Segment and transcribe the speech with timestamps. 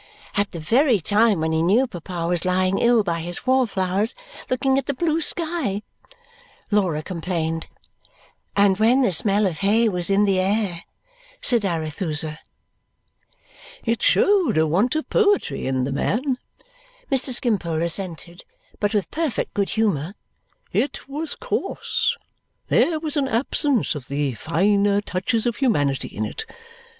[0.35, 4.15] "At the very time when he knew papa was lying ill by his wallflowers,
[4.49, 5.83] looking at the blue sky,"
[6.71, 7.67] Laura complained.
[8.55, 10.85] "And when the smell of hay was in the air!"
[11.39, 12.39] said Arethusa.
[13.85, 16.39] "It showed a want of poetry in the man,"
[17.11, 17.29] Mr.
[17.29, 18.43] Skimpole assented,
[18.79, 20.15] but with perfect good humour.
[20.73, 22.17] "It was coarse.
[22.69, 26.45] There was an absence of the finer touches of humanity in it!